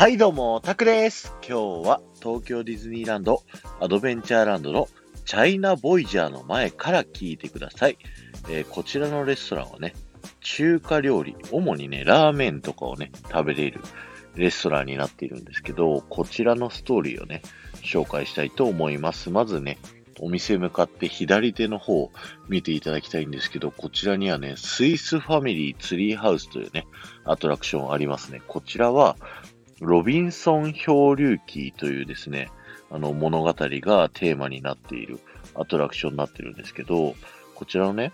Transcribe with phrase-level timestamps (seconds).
[0.00, 1.34] はいどうも、タクです。
[1.46, 3.42] 今日は東京ディズニーランド
[3.80, 4.88] アドベンチャーランドの
[5.26, 7.98] チャイナボイジャーの前から聞いてください。
[8.48, 9.92] えーこちらのレストランはね、
[10.40, 13.82] 中華料理、主にね、ラーメンとかをね、食べれる
[14.36, 17.42] レストランになっているんですけど、こちらのストーリーをね、
[17.82, 19.28] 紹介したいと思います。
[19.28, 19.76] まずね、
[20.18, 22.10] お店向かって左手の方を
[22.48, 26.86] 見ていただきたいんですけど、こちらにはね、スイスファミリーツリーハウスというね、
[27.26, 28.40] アトラクションありますね。
[28.48, 29.18] こちらは、
[29.80, 32.50] ロビンソン漂流記というですね、
[32.90, 33.54] あの物語が
[34.12, 35.20] テーマになっている
[35.54, 37.14] アトラクションになってるんですけど、
[37.54, 38.12] こちらのね、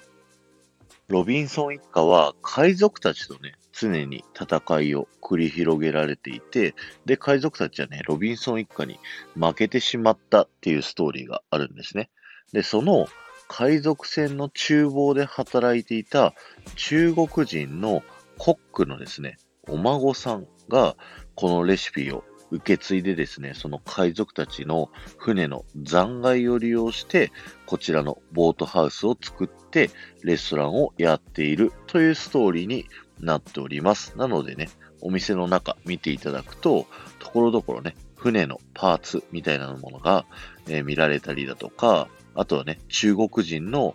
[1.09, 6.75] ロビンソン一家は海賊たちとね、常に戦いを繰り広げられていて、
[7.05, 8.99] で、海賊たちはね、ロビンソン一家に
[9.35, 12.11] 負けてしまったっていうストーリーがあるんですね。
[12.53, 13.07] で、その
[13.49, 16.33] 海賊船の厨房で働いていた
[16.77, 18.03] 中国人の
[18.39, 19.39] コックのですね、
[19.69, 20.97] お孫さんが
[21.37, 27.31] このレシピを受け継いでですね、その海賊たちの船の残骸を利用して、
[27.67, 29.91] こちらのボートハウスを作って、
[30.23, 32.87] レストランをやっているというストーリーに
[33.21, 34.17] なっております。
[34.17, 34.69] なのでね、
[35.01, 36.87] お店の中見ていただくと、
[37.19, 40.25] ところどころね、船のパーツみたいなものが、
[40.69, 43.95] えー見られたりだとか、あとはね、中国人の、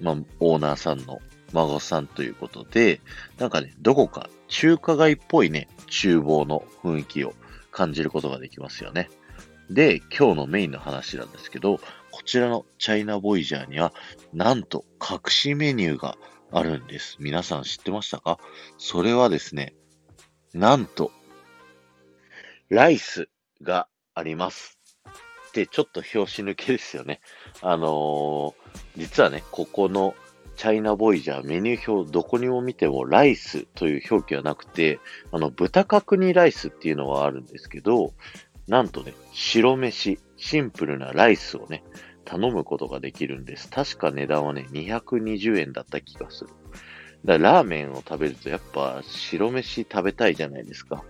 [0.00, 1.20] まあ、オーナーさんの
[1.52, 3.00] 孫さんということで、
[3.38, 7.34] なんかね、どこか中華街っぽいね、厨房の雰囲気を
[7.70, 9.08] 感じることができますよね。
[9.70, 11.78] で、今日のメインの話なんですけど、
[12.10, 13.92] こちらのチャイナボイジャーには、
[14.32, 16.16] なんと隠しメニューが
[16.50, 17.16] あるんです。
[17.20, 18.38] 皆さん知ってましたか？
[18.78, 19.74] それはですね、
[20.54, 21.12] なんと、
[22.70, 23.28] ライス
[23.62, 24.78] があります。
[25.52, 27.20] で、ちょっと拍子抜けですよね。
[27.62, 28.54] あのー
[28.96, 30.14] 実はね、ここの
[30.58, 34.98] チャイナボイジャーメニュー表どこにも見てもライスという表記はなくて、
[35.30, 38.12] あの、豚角煮ライスっていうのはあるんですけど、
[38.66, 41.84] なんとね、白飯、シンプルなライスをね、
[42.24, 43.70] 頼むことができるんです。
[43.70, 46.50] 確か値段はね、220円だった気がする。
[47.24, 51.04] だラーメンを食べるとやっぱ白飯食べたいじゃないですか。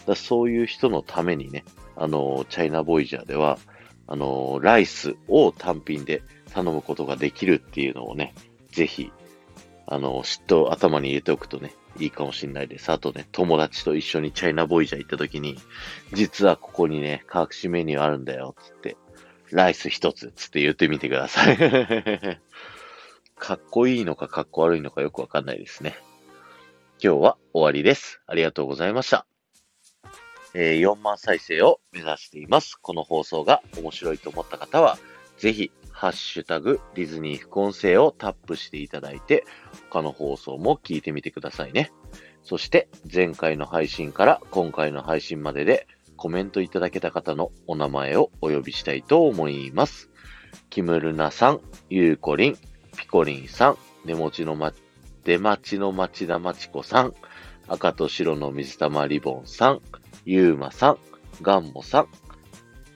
[0.00, 1.64] だかそういう人のためにね、
[1.96, 3.58] あの、チャイナボイジャーでは、
[4.06, 8.34] あの、ライスを単品で頼むことができるっていうのをね、
[8.72, 9.12] ぜひ、
[9.86, 12.90] あの、知っと頭に入れておくとね、いいかもしれないです。
[12.90, 15.56] あとね、友達と一緒にチャイナボイジャー行った時に、
[16.12, 18.96] 実はここにね、隠しメニューあるんだよ、つって、
[19.50, 21.56] ライス一つ、つって言ってみてください。
[23.36, 25.98] かっこいいのかかっこ悪いのかよくわかんないですね。
[27.02, 28.20] 今日は終わりです。
[28.26, 29.26] ありがとうございました。
[30.52, 32.76] えー4万再生を目指しています。
[32.76, 34.98] この放送が面白いと思った方は、
[35.38, 39.44] ぜひ、ハッシュタグ、ディズニー副音声をタップしていただいて、
[39.90, 41.92] 他の放送も聞いてみてくださいね。
[42.42, 50.08] そして、前回の配信から今回の配信までで、コメントいただけた方のお名前をお呼びしたいと思います。
[50.70, 52.56] キムルナさん、ゆうこりん、
[52.96, 54.72] ピコリンさん、出持ちのま、
[55.24, 57.14] 出待ちの町田まちこさん、
[57.68, 59.82] 赤と白の水玉リボンさん、
[60.24, 60.98] ゆうまさん、
[61.42, 62.02] ガンモさん、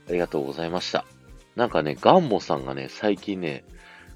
[0.09, 1.05] ありがとうございました。
[1.57, 3.65] なんかね、ガンモさんがね、最近ね、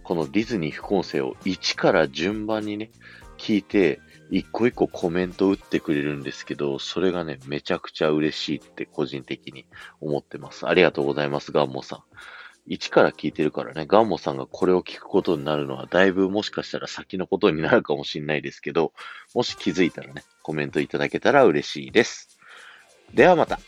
[0.03, 2.91] このディズニー副音声を1から順番にね、
[3.37, 4.01] 聞いて、
[4.31, 9.65] 一個一個コメント打ってくれるんですけど、それがね、めちゃくちゃ嬉しいって個人的に
[10.01, 10.67] 思ってます。
[10.69, 12.03] ありがとうございます、ガンモさん。
[12.67, 18.93] 一から聞いてるからね、ガンモさんがこれを聞くことになるのは、だいぶもしかしたら先のことになるかもしれないですけど、
[19.35, 22.39] もし気づいたらね、コメントいただけたら嬉しいです。
[23.15, 23.59] ではまた。